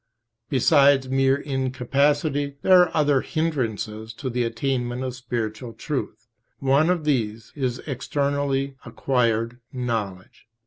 Besides 0.49 1.09
mere 1.09 1.35
incapacity, 1.35 2.55
there 2.63 2.79
are 2.81 2.89
other 2.97 3.21
{p. 3.21 3.27
28} 3.33 3.33
hindrances 3.35 4.13
to 4.13 4.31
the 4.31 4.43
attainment 4.43 5.03
of 5.03 5.13
spiritual 5.13 5.73
truth. 5.73 6.27
One 6.57 6.89
of 6.89 7.03
these 7.03 7.51
is 7.55 7.77
externally 7.85 8.77
acquired 8.83 9.59
knowledge. 9.71 10.47